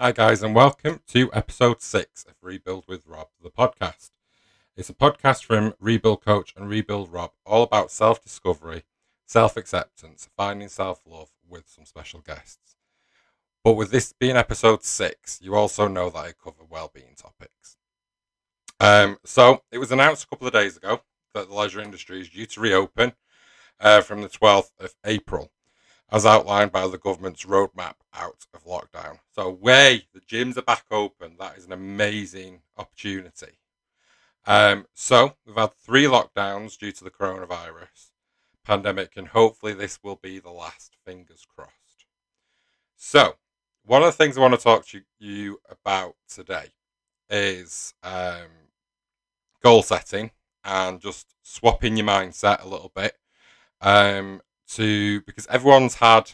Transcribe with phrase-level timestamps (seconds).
[0.00, 4.10] Hi, guys, and welcome to episode six of Rebuild with Rob, the podcast.
[4.76, 8.84] It's a podcast from Rebuild Coach and Rebuild Rob, all about self discovery,
[9.26, 12.76] self acceptance, finding self love with some special guests.
[13.64, 17.76] But with this being episode six, you also know that I cover well-being topics.
[18.78, 21.00] Um, so it was announced a couple of days ago
[21.34, 23.14] that the leisure industry is due to reopen
[23.80, 25.50] uh, from the 12th of April,
[26.10, 29.18] as outlined by the government's roadmap out of lockdown.
[29.34, 33.58] So, way the gyms are back open, that is an amazing opportunity.
[34.46, 38.12] Um, so, we've had three lockdowns due to the coronavirus
[38.64, 40.96] pandemic, and hopefully, this will be the last.
[41.04, 42.06] Fingers crossed.
[42.96, 43.36] So,
[43.84, 46.66] one of the things I want to talk to you about today
[47.30, 48.68] is um,
[49.62, 50.30] goal setting
[50.64, 53.14] and just swapping your mindset a little bit
[53.80, 56.32] um, to because everyone's had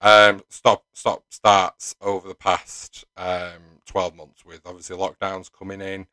[0.00, 6.06] um, stop stop starts over the past um, 12 months with obviously lockdowns coming in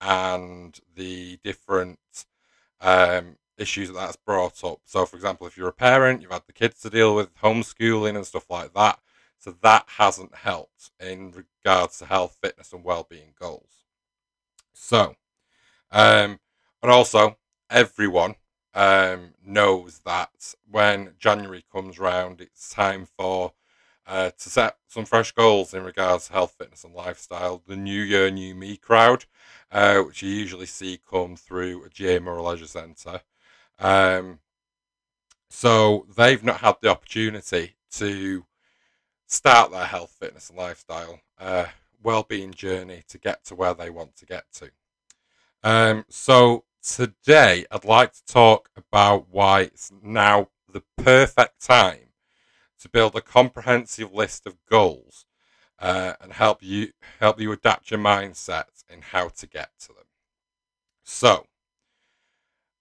[0.00, 1.98] and the different
[2.80, 4.80] um, issues that that's brought up.
[4.84, 8.16] So, for example, if you're a parent, you've had the kids to deal with homeschooling
[8.16, 8.98] and stuff like that.
[9.38, 13.70] So that hasn't helped in regards to health, fitness, and well-being goals.
[14.72, 15.16] So,
[15.90, 16.38] um,
[16.82, 17.38] and also
[17.70, 18.36] everyone
[18.74, 23.52] um, knows that when January comes round, it's time for
[24.06, 27.62] uh, to set some fresh goals in regards to health, fitness, and lifestyle.
[27.66, 29.26] The New Year, New Me crowd,
[29.70, 33.20] uh, which you usually see come through a gym or a leisure centre.
[33.78, 34.40] Um,
[35.48, 38.46] so they've not had the opportunity to
[39.26, 41.66] start their health, fitness, and lifestyle uh,
[42.02, 44.70] well-being journey to get to where they want to get to.
[45.62, 52.12] Um, so today, I'd like to talk about why it's now the perfect time
[52.80, 55.24] to build a comprehensive list of goals
[55.78, 60.04] uh, and help you help you adapt your mindset in how to get to them.
[61.04, 61.46] So,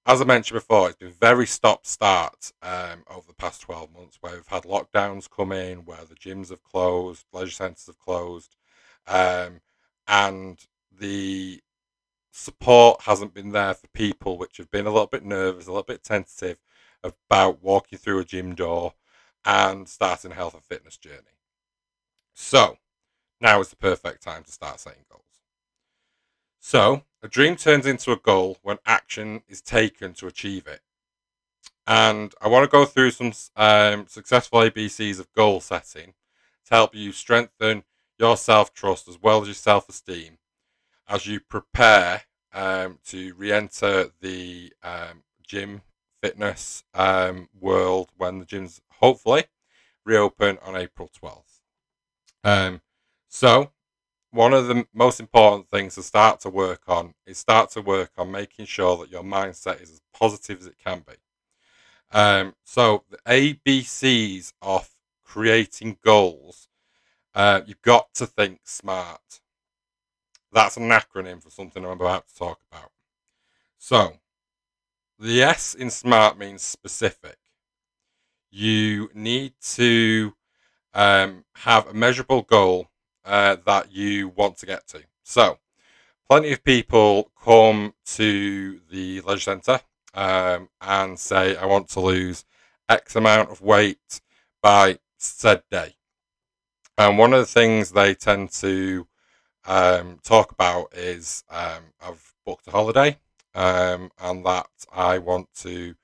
[0.06, 4.18] as I mentioned before, it's been very stop start um, over the past 12 months
[4.22, 8.56] where we've had lockdowns come in, where the gyms have closed, leisure centres have closed,
[9.08, 9.62] um,
[10.08, 11.62] and the
[12.32, 15.84] support hasn't been there for people which have been a little bit nervous, a little
[15.84, 16.58] bit tentative
[17.04, 18.94] about walking through a gym door
[19.46, 21.38] and starting a health and fitness journey.
[22.34, 22.78] So,
[23.40, 25.24] now is the perfect time to start setting goals.
[26.60, 30.82] So, a dream turns into a goal when action is taken to achieve it.
[31.88, 36.14] And I want to go through some um, successful ABCs of goal setting
[36.66, 37.84] to help you strengthen
[38.18, 40.38] your self trust as well as your self esteem
[41.12, 42.22] as you prepare
[42.54, 45.82] um, to re enter the um, gym
[46.24, 49.44] fitness um, world when the gyms hopefully
[50.06, 51.60] reopen on April 12th.
[52.44, 52.82] Um,
[53.28, 53.72] so,
[54.32, 58.12] one of the most important things to start to work on is start to work
[58.18, 61.16] on making sure that your mindset is as positive as it can be.
[62.18, 64.90] Um, so the ABCs of
[65.24, 66.70] creating goals,
[67.36, 69.41] uh, you've got to think smart.
[70.52, 72.92] That's an acronym for something I'm about to talk about.
[73.78, 74.18] So
[75.18, 77.38] the S in smart means specific.
[78.50, 80.34] You need to
[80.94, 82.90] um, have a measurable goal
[83.24, 85.04] uh, that you want to get to.
[85.24, 85.60] So,
[86.28, 89.82] plenty of people come to the leisure centre
[90.14, 92.46] um, and say, I want to lose
[92.90, 94.22] X amount of weight
[94.62, 95.96] by said day.
[96.98, 99.08] And one of the things they tend to
[99.66, 103.18] um, talk about is um, I've booked a holiday
[103.54, 105.96] um, and that I want to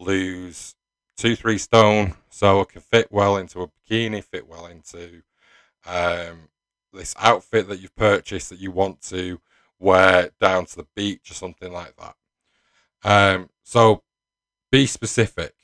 [0.00, 0.74] lose
[1.16, 5.22] two, three stone so I can fit well into a bikini, fit well into
[5.86, 6.48] um,
[6.92, 9.40] this outfit that you've purchased that you want to
[9.78, 12.14] wear down to the beach or something like that.
[13.04, 14.02] Um, so
[14.72, 15.54] be specific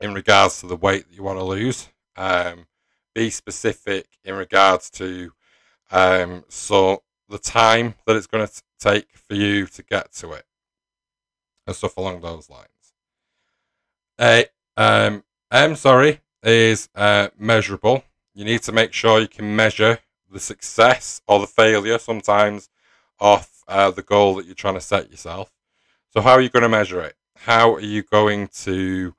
[0.00, 1.88] in regards to the weight that you want to lose.
[2.16, 2.66] Um,
[3.14, 5.32] be specific in regards to
[5.90, 10.44] um, so the time that it's going to take for you to get to it
[11.66, 12.68] and stuff along those lines.
[14.20, 14.46] A
[14.76, 18.04] um, M sorry is uh, measurable
[18.38, 19.98] you need to make sure you can measure
[20.30, 22.68] the success or the failure sometimes
[23.18, 25.50] of uh, the goal that you're trying to set yourself.
[26.12, 27.16] So, how are you going to measure it?
[27.34, 29.16] How are you going to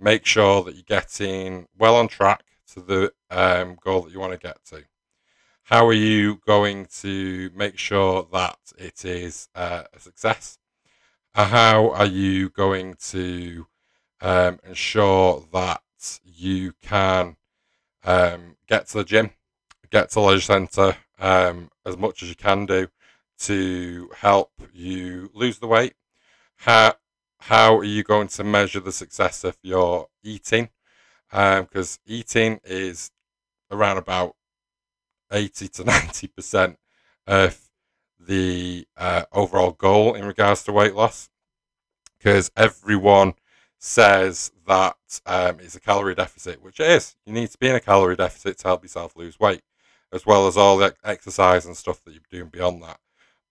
[0.00, 4.32] make sure that you're getting well on track to the um, goal that you want
[4.32, 4.84] to get to?
[5.72, 10.58] How are you going to make sure that it is uh, a success?
[11.34, 13.66] Uh, how are you going to
[14.20, 15.80] um, ensure that
[16.22, 17.36] you can
[18.04, 19.30] um, get to the gym,
[19.90, 22.88] get to the leisure centre um, as much as you can do
[23.38, 25.94] to help you lose the weight.
[26.56, 26.96] How
[27.38, 30.68] how are you going to measure the success of your eating?
[31.30, 33.10] Because um, eating is
[33.70, 34.36] around about
[35.32, 36.78] eighty to ninety percent
[37.26, 37.58] of
[38.18, 41.28] the uh, overall goal in regards to weight loss.
[42.18, 43.34] Because everyone
[43.78, 44.96] says that
[45.26, 47.16] um, it's a calorie deficit, which it is.
[47.26, 49.62] You need to be in a calorie deficit to help yourself lose weight,
[50.12, 53.00] as well as all the exercise and stuff that you're doing beyond that.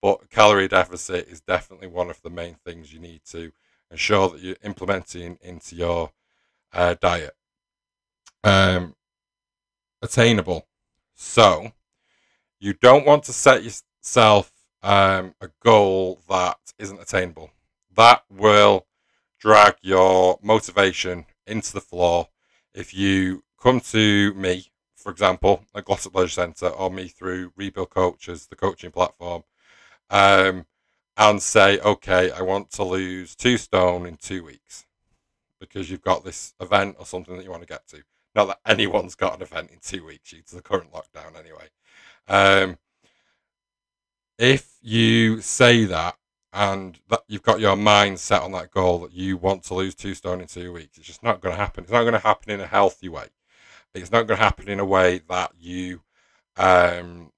[0.00, 3.52] But calorie deficit is definitely one of the main things you need to
[3.90, 6.12] ensure that you're implementing into your
[6.72, 7.34] uh, diet.
[8.42, 8.96] Um,
[10.00, 10.66] attainable.
[11.24, 11.70] So,
[12.58, 14.52] you don't want to set yourself
[14.82, 17.52] um, a goal that isn't attainable.
[17.94, 18.86] That will
[19.38, 22.28] drag your motivation into the floor.
[22.74, 24.66] If you come to me,
[24.96, 29.44] for example, at Glossop Leisure Centre, or me through Rebuild Coaches, the coaching platform,
[30.10, 30.66] um,
[31.16, 34.84] and say, okay, I want to lose two stone in two weeks
[35.60, 38.02] because you've got this event or something that you want to get to.
[38.34, 41.68] Not that anyone's got an event in two weeks due to the current lockdown, anyway.
[42.28, 42.78] Um,
[44.38, 46.16] if you say that
[46.52, 49.94] and that you've got your mind set on that goal that you want to lose
[49.94, 51.84] two stone in two weeks, it's just not going to happen.
[51.84, 53.26] It's not going to happen in a healthy way.
[53.94, 56.00] It's not going to happen in a way that you
[56.56, 57.32] um,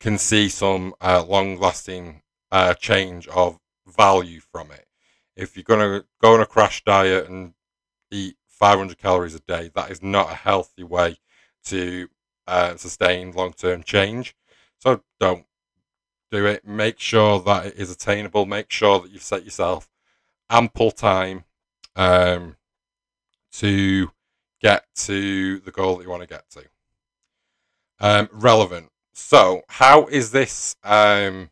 [0.00, 4.86] can see some uh, long-lasting uh, change of value from it.
[5.36, 7.54] If you're going to go on a crash diet and
[8.10, 11.16] eat 500 calories a day, that is not a healthy way
[11.64, 12.08] to
[12.46, 14.36] uh, sustain long-term change.
[14.78, 15.46] So don't
[16.30, 16.64] do it.
[16.64, 18.46] Make sure that it is attainable.
[18.46, 19.88] Make sure that you've set yourself
[20.48, 21.42] ample time
[21.96, 22.54] um,
[23.54, 24.12] to
[24.60, 26.62] get to the goal that you want to get to.
[27.98, 28.90] Um, relevant.
[29.12, 31.50] So, how is this um,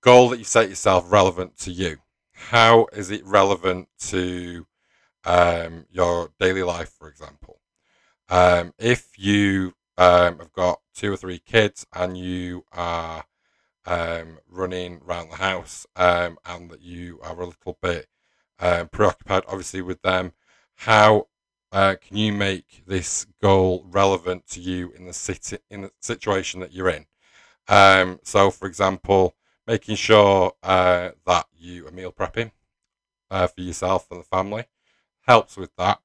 [0.00, 1.98] goal that you set yourself relevant to you?
[2.32, 4.66] How is it relevant to
[5.24, 7.60] um, your daily life, for example?
[8.28, 13.24] Um, if you um, have got two or three kids and you are
[13.86, 18.06] um, running around the house um, and that you are a little bit
[18.58, 20.32] um, preoccupied, obviously, with them.
[20.76, 21.28] How
[21.70, 26.60] uh, can you make this goal relevant to you in the city in the situation
[26.60, 27.06] that you're in?
[28.22, 29.34] So, for example,
[29.66, 32.52] making sure uh, that you are meal prepping
[33.30, 34.64] uh, for yourself and the family
[35.26, 36.00] helps with that.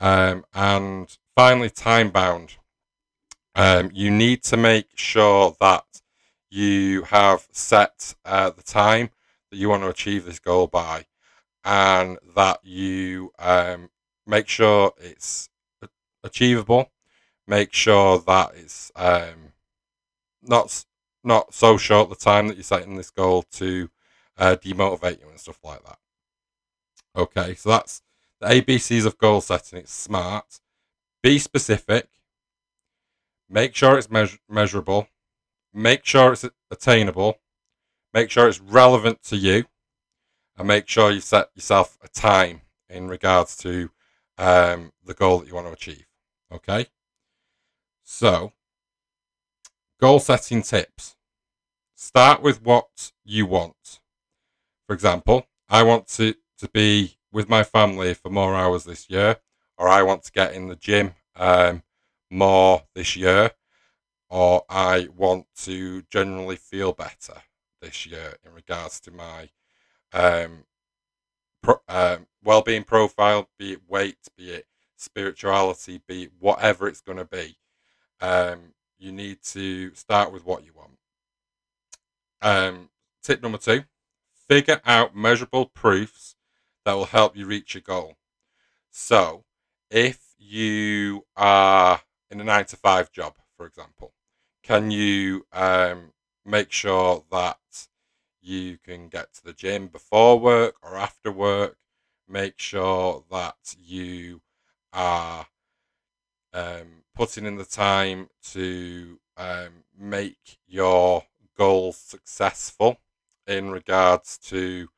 [0.00, 2.56] Um, and finally, time bound.
[3.54, 5.84] Um, you need to make sure that
[6.50, 9.10] you have set uh, the time
[9.50, 11.06] that you want to achieve this goal by,
[11.64, 13.90] and that you um,
[14.26, 15.48] make sure it's
[16.22, 16.90] achievable.
[17.46, 19.52] Make sure that it's um,
[20.42, 20.84] not
[21.22, 23.90] not so short the time that you're setting this goal to
[24.36, 25.98] uh, demotivate you and stuff like that.
[27.16, 28.02] Okay, so that's
[28.44, 29.80] the ABCs of goal setting.
[29.80, 30.60] It's smart.
[31.22, 32.08] Be specific.
[33.48, 35.08] Make sure it's measur- measurable
[35.74, 37.40] make sure it's attainable,
[38.14, 39.64] make sure it's relevant to you,
[40.56, 43.90] and make sure you set yourself a time in regards to
[44.38, 46.06] um, the goal that you want to achieve.
[46.52, 46.86] Okay?
[48.04, 48.52] So,
[50.00, 51.16] goal setting tips.
[51.96, 54.00] Start with what you want.
[54.86, 59.36] For example, I want to, to be with my family for more hours this year,
[59.76, 61.82] or I want to get in the gym um,
[62.30, 63.50] more this year
[64.34, 67.42] or I want to generally feel better
[67.80, 69.50] this year in regards to my
[70.12, 70.64] um,
[71.62, 77.18] pro- um, well-being profile, be it weight, be it spirituality, be it whatever it's going
[77.18, 77.58] to be.
[78.20, 80.98] Um, you need to start with what you want.
[82.42, 82.90] Um,
[83.22, 83.84] tip number two:
[84.48, 86.33] figure out measurable proofs
[86.84, 88.16] that will help you reach your goal.
[88.90, 89.44] So,
[89.90, 92.00] if you are
[92.30, 94.12] in a nine to five job, for example,
[94.62, 96.12] can you um,
[96.44, 97.58] make sure that
[98.40, 101.76] you can get to the gym before work or after work?
[102.28, 104.40] Make sure that you
[104.92, 105.46] are
[106.52, 111.24] um, putting in the time to um, make your
[111.56, 112.98] goals successful
[113.46, 114.88] in regards to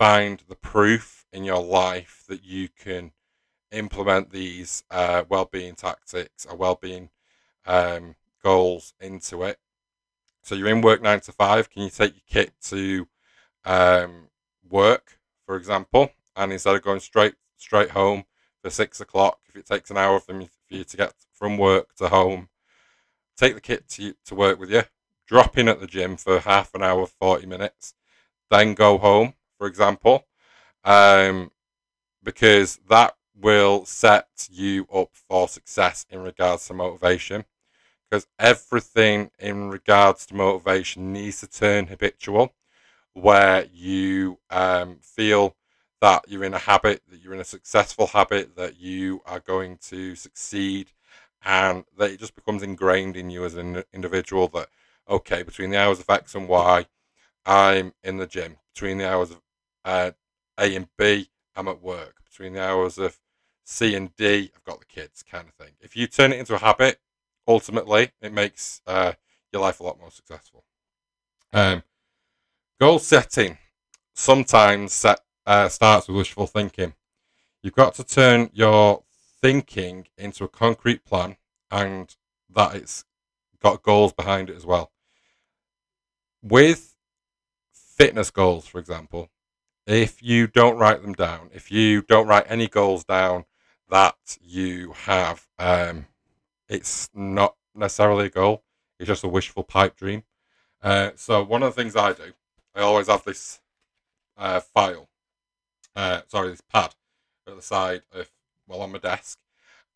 [0.00, 3.12] find the proof in your life that you can
[3.70, 7.10] implement these uh, well-being tactics or well-being
[7.66, 9.58] um, goals into it.
[10.42, 11.68] So you're in work nine to five.
[11.68, 13.08] Can you take your kit to
[13.66, 14.28] um,
[14.70, 18.24] work, for example, and instead of going straight straight home
[18.62, 22.08] for six o'clock, if it takes an hour for, you to get from work to
[22.08, 22.48] home,
[23.36, 24.84] take the kit to, to work with you,
[25.26, 27.92] drop in at the gym for half an hour, 40 minutes,
[28.50, 30.24] then go home, for example,
[30.84, 31.50] um,
[32.22, 37.44] because that will set you up for success in regards to motivation.
[38.10, 42.54] Because everything in regards to motivation needs to turn habitual,
[43.12, 45.56] where you um, feel
[46.00, 49.76] that you're in a habit, that you're in a successful habit, that you are going
[49.88, 50.90] to succeed,
[51.44, 54.70] and that it just becomes ingrained in you as an individual that,
[55.06, 56.86] okay, between the hours of X and Y,
[57.44, 58.56] I'm in the gym.
[58.74, 59.42] Between the hours of
[59.84, 60.14] A
[60.58, 62.16] and B, I'm at work.
[62.24, 63.18] Between the hours of
[63.64, 65.74] C and D, I've got the kids, kind of thing.
[65.80, 67.00] If you turn it into a habit,
[67.46, 69.12] ultimately, it makes uh,
[69.52, 70.64] your life a lot more successful.
[71.52, 71.82] Um,
[72.80, 73.58] goal setting
[74.14, 76.94] sometimes set uh, starts with wishful thinking.
[77.62, 79.04] You've got to turn your
[79.40, 81.36] thinking into a concrete plan
[81.70, 82.14] and
[82.48, 83.04] that it's
[83.62, 84.92] got goals behind it as well.
[86.42, 86.94] With
[87.72, 89.30] fitness goals, for example,
[89.86, 93.44] if you don't write them down, if you don't write any goals down
[93.88, 96.06] that you have, um,
[96.68, 98.62] it's not necessarily a goal,
[98.98, 100.22] it's just a wishful pipe dream.
[100.82, 102.32] Uh, so, one of the things I do,
[102.74, 103.60] I always have this
[104.36, 105.10] uh, file
[105.96, 106.94] uh, sorry, this pad
[107.46, 108.30] at the side of
[108.66, 109.38] well on my desk,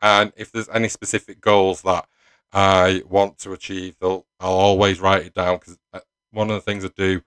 [0.01, 2.07] and if there's any specific goals that
[2.51, 5.99] I want to achieve, I'll, always write it down because uh,
[6.31, 7.21] one of the things I do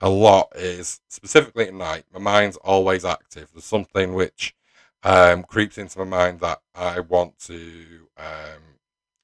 [0.00, 2.04] a lot is specifically at night.
[2.12, 3.48] My mind's always active.
[3.52, 4.54] There's something which
[5.02, 8.78] um, creeps into my mind that I want to um,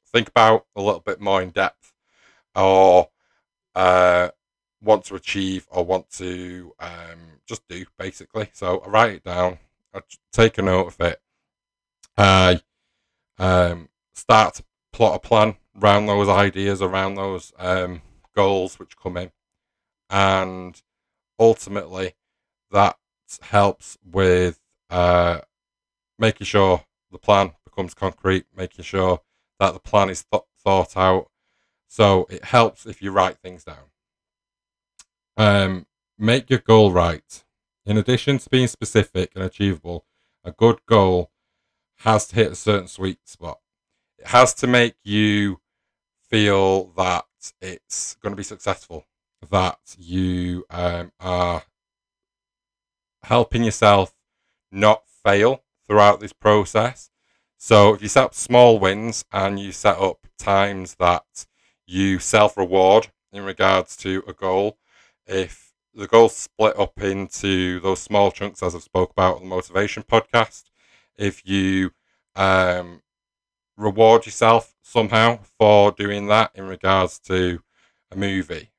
[0.06, 1.92] think about a little bit more in depth,
[2.54, 3.08] or
[3.74, 4.30] uh,
[4.82, 8.50] want to achieve or want to um, just do basically.
[8.52, 9.58] So I write it down,
[9.94, 10.00] I
[10.32, 11.20] take a note of it,
[12.16, 12.60] I
[13.38, 18.02] um, start to plot a plan around those ideas, around those um,
[18.34, 19.30] goals which come in,
[20.10, 20.80] and
[21.38, 22.14] ultimately
[22.70, 22.96] that
[23.42, 24.60] helps with
[24.90, 25.40] uh,
[26.18, 29.20] making sure the plan becomes concrete, making sure
[29.58, 31.30] that the plan is th- thought out.
[31.88, 33.90] So it helps if you write things down.
[35.36, 35.86] Um,
[36.18, 37.44] make your goal right.
[37.84, 40.04] In addition to being specific and achievable,
[40.44, 41.30] a good goal
[42.00, 43.60] has to hit a certain sweet spot.
[44.18, 45.60] It has to make you
[46.28, 47.24] feel that
[47.60, 49.04] it's going to be successful,
[49.50, 51.62] that you um, are
[53.22, 54.14] helping yourself
[54.70, 57.10] not fail throughout this process.
[57.56, 61.46] So if you set up small wins and you set up times that
[61.86, 64.78] you self reward in regards to a goal,
[65.26, 69.48] if the goals split up into those small chunks, as I've spoke about on the
[69.48, 70.64] motivation podcast,
[71.16, 71.92] if you
[72.34, 73.02] um,
[73.76, 77.62] reward yourself somehow for doing that in regards to
[78.10, 78.70] a movie,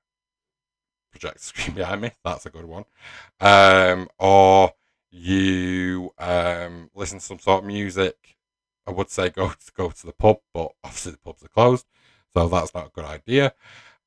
[1.18, 2.86] project screen behind me, that's a good one,
[3.40, 4.72] um, or
[5.12, 8.38] you um, listen to some sort of music.
[8.86, 11.86] I would say go to go to the pub, but obviously the pubs are closed,
[12.34, 13.54] so that's not a good idea.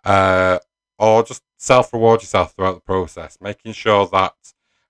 [0.04, 0.58] Uh,
[0.98, 4.34] or just self reward yourself throughout the process, making sure that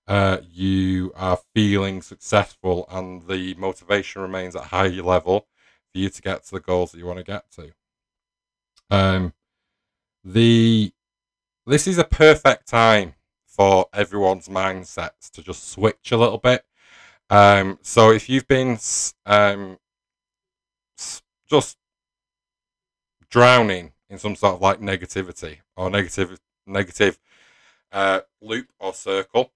[0.07, 5.47] uh, you are feeling successful and the motivation remains at a high level
[5.93, 7.73] for you to get to the goals that you want to get to.
[8.91, 9.33] Um,
[10.25, 10.93] the
[11.67, 13.15] this is a perfect time
[13.47, 16.65] for everyone's mindsets to just switch a little bit.
[17.29, 18.79] Um, so if you've been
[19.27, 19.79] um,
[21.49, 21.77] just
[23.29, 27.19] drowning in some sort of like negativity or negative negative
[27.93, 29.53] uh, loop or circle,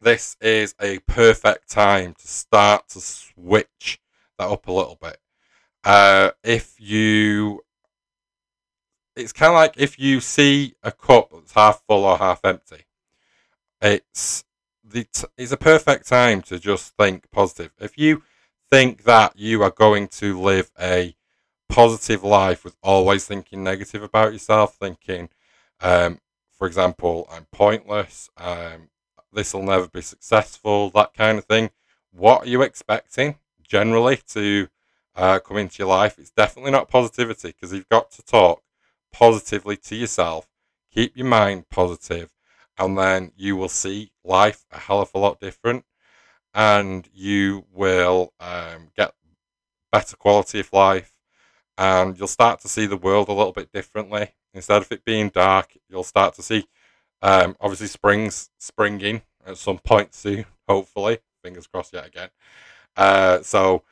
[0.00, 4.00] this is a perfect time to start to switch
[4.38, 5.18] that up a little bit.
[5.82, 7.63] Uh, if you,
[9.16, 12.84] it's kind of like if you see a cup that's half full or half empty,
[13.80, 14.44] it's
[14.82, 17.72] the t- it's a perfect time to just think positive.
[17.80, 18.22] If you
[18.70, 21.14] think that you are going to live a
[21.68, 25.28] positive life with always thinking negative about yourself, thinking,
[25.80, 26.18] um,
[26.56, 28.90] for example, I'm pointless, um,
[29.32, 31.70] this will never be successful, that kind of thing.
[32.12, 34.68] What are you expecting generally to
[35.16, 36.18] uh, come into your life?
[36.18, 38.63] It's definitely not positivity because you've got to talk
[39.14, 40.48] positively to yourself,
[40.92, 42.32] keep your mind positive,
[42.76, 45.84] and then you will see life a hell of a lot different
[46.52, 49.14] and you will um, get
[49.92, 51.12] better quality of life
[51.78, 54.34] and you'll start to see the world a little bit differently.
[54.52, 56.66] Instead of it being dark, you'll start to see,
[57.22, 61.18] um, obviously, springs springing at some point soon, hopefully.
[61.42, 62.30] Fingers crossed yet again.
[62.96, 63.82] Uh, so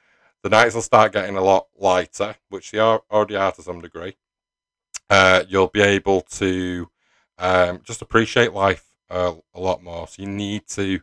[0.42, 3.80] the nights will start getting a lot lighter, which they are already are to some
[3.80, 4.16] degree.
[5.10, 6.88] Uh, you'll be able to
[7.38, 10.08] um, just appreciate life a, a lot more.
[10.08, 11.00] So you need to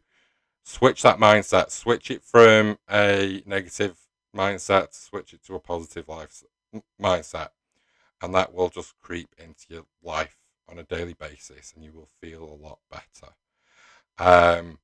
[0.63, 3.97] switch that mindset, switch it from a negative
[4.35, 6.43] mindset, switch it to a positive life
[7.01, 7.49] mindset,
[8.21, 10.37] and that will just creep into your life
[10.67, 13.33] on a daily basis, and you will feel a lot better.
[14.17, 14.79] Um,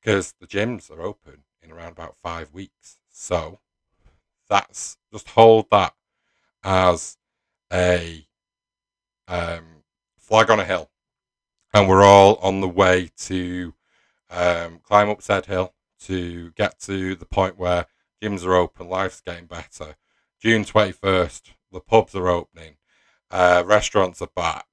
[0.00, 3.60] because the gyms are open in around about five weeks, so
[4.48, 5.94] that's just hold that
[6.64, 7.16] as
[7.72, 8.26] a
[9.28, 9.84] um,
[10.18, 10.90] flag on a hill,
[11.72, 13.74] and we're all on the way to
[14.30, 17.86] um, climb up said hill to get to the point where
[18.22, 19.96] gyms are open, life's getting better.
[20.40, 22.76] June 21st, the pubs are opening,
[23.30, 24.66] uh, restaurants are back.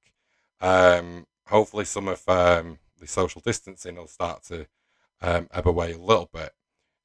[0.60, 4.66] Um, hopefully, some of um, the social distancing will start to
[5.22, 6.52] um, ebb away a little bit,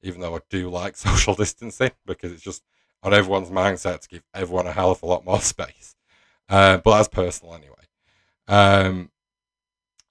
[0.02, 2.62] even though I do like social distancing because it's just
[3.06, 5.94] on everyone's mindset to give everyone a hell of a lot more space.
[6.48, 7.74] Uh, but that's personal anyway.
[8.48, 9.10] Um,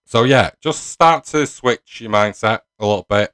[0.05, 3.33] so yeah, just start to switch your mindset a little bit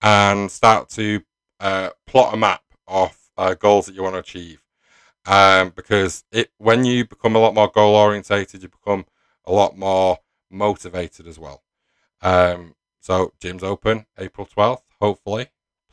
[0.00, 1.20] and start to
[1.58, 4.62] uh, plot a map of uh, goals that you want to achieve.
[5.24, 9.06] Um, because it when you become a lot more goal orientated, you become
[9.44, 10.18] a lot more
[10.50, 11.62] motivated as well.
[12.20, 14.84] Um, so gym's open April twelfth.
[15.00, 15.48] Hopefully,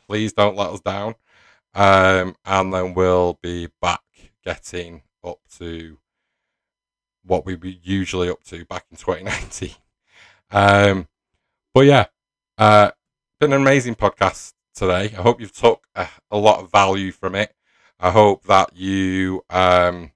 [0.06, 1.14] please don't let us down.
[1.74, 4.00] Um, and then we'll be back
[4.44, 5.98] getting up to
[7.24, 9.70] what we were usually up to back in 2019.
[10.50, 11.08] Um,
[11.72, 12.06] but yeah,
[12.58, 12.90] uh,
[13.38, 15.14] been an amazing podcast today.
[15.16, 17.54] I hope you've took a, a lot of value from it.
[17.98, 20.12] I hope that you um,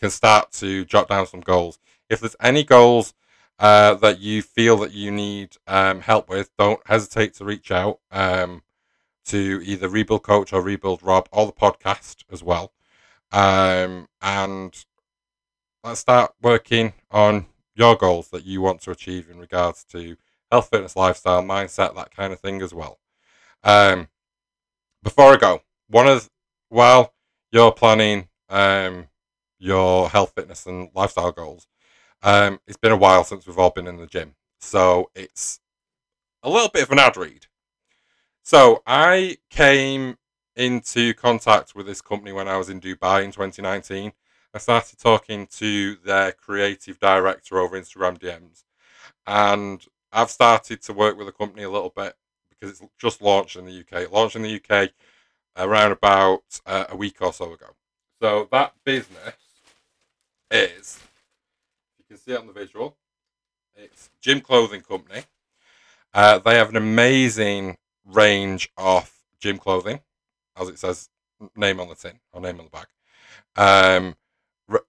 [0.00, 1.78] can start to jot down some goals.
[2.08, 3.14] If there's any goals
[3.58, 8.00] uh, that you feel that you need um, help with, don't hesitate to reach out
[8.10, 8.62] um,
[9.26, 12.72] to either Rebuild Coach or Rebuild Rob or the podcast as well.
[13.32, 14.84] Um, and
[15.82, 20.16] let's start working on your goals that you want to achieve in regards to
[20.50, 22.98] health, fitness, lifestyle, mindset, that kind of thing as well.
[23.62, 24.08] Um,
[25.02, 26.30] before I go, one of
[26.68, 27.12] while
[27.52, 29.08] you're planning um,
[29.58, 31.66] your health, fitness, and lifestyle goals,
[32.22, 35.60] um, it's been a while since we've all been in the gym, so it's
[36.42, 37.46] a little bit of an ad read.
[38.46, 40.18] So I came
[40.54, 44.12] into contact with this company when I was in Dubai in 2019
[44.54, 48.62] I started talking to their creative director over Instagram DMs,
[49.26, 52.14] and I've started to work with the company a little bit
[52.48, 54.02] because it's just launched in the UK.
[54.02, 54.90] It launched in the UK
[55.56, 57.66] around about uh, a week or so ago.
[58.22, 59.34] So that business
[60.52, 61.00] is,
[61.98, 62.96] you can see it on the visual,
[63.74, 65.24] it's Gym Clothing Company.
[66.14, 70.00] Uh, they have an amazing range of gym clothing,
[70.56, 71.08] as it says,
[71.54, 72.88] name on the tin or name on the back.
[73.56, 74.16] Um,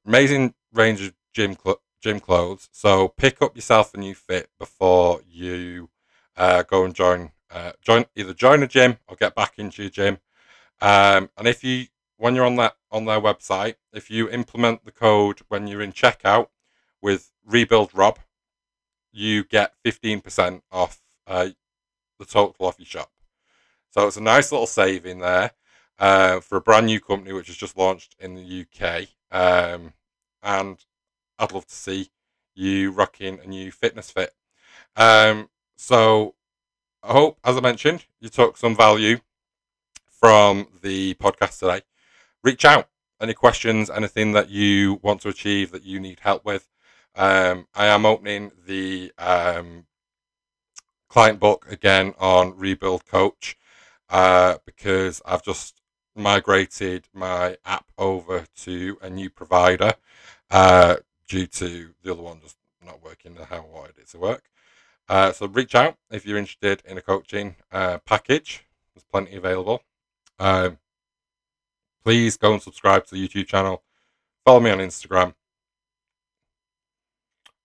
[0.05, 2.69] amazing range of gym cl- gym clothes.
[2.71, 5.89] So pick up yourself a new fit before you
[6.35, 9.89] uh, go and join uh, join either join a gym or get back into your
[9.89, 10.19] gym.
[10.81, 14.91] Um, and if you when you're on that on their website, if you implement the
[14.91, 16.47] code when you're in checkout
[17.01, 18.19] with Rebuild Rob,
[19.11, 21.49] you get fifteen percent off uh,
[22.19, 23.11] the total off your shop.
[23.91, 25.51] So it's a nice little saving there
[25.99, 29.07] uh, for a brand new company which has just launched in the UK.
[29.31, 29.93] Um,
[30.43, 30.77] and
[31.39, 32.09] I'd love to see
[32.55, 34.33] you rocking a new fitness fit.
[34.95, 36.35] Um, so
[37.03, 39.19] I hope, as I mentioned, you took some value
[40.09, 41.81] from the podcast today.
[42.43, 42.89] Reach out.
[43.19, 46.69] Any questions, anything that you want to achieve that you need help with.
[47.15, 49.85] Um, I am opening the um,
[51.17, 53.57] client book again on Rebuild Coach
[54.11, 55.81] uh, because I've just
[56.15, 59.93] migrated my app over to a new provider
[60.51, 64.43] uh, due to the other one just not working how I wanted it to work.
[65.09, 68.67] Uh, so reach out if you're interested in a coaching uh, package.
[68.93, 69.81] There's plenty available.
[70.37, 70.77] Um,
[72.03, 73.81] please go and subscribe to the YouTube channel.
[74.45, 75.33] Follow me on Instagram.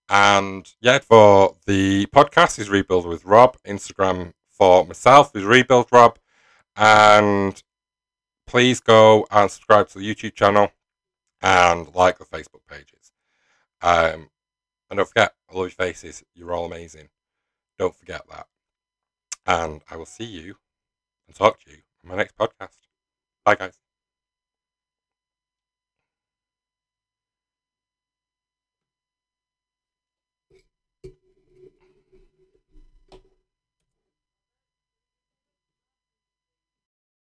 [0.09, 3.57] And yeah, for the podcast is Rebuild with Rob.
[3.65, 6.19] Instagram for myself is Rebuild Rob.
[6.75, 7.61] And
[8.47, 10.71] please go and subscribe to the YouTube channel
[11.41, 13.11] and like the Facebook pages.
[13.81, 14.29] Um,
[14.89, 16.23] and don't forget, I love your faces.
[16.35, 17.09] You're all amazing.
[17.77, 18.47] Don't forget that.
[19.45, 20.55] And I will see you
[21.27, 23.82] and talk to you in my next podcast.